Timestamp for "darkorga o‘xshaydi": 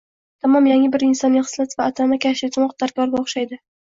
2.85-3.61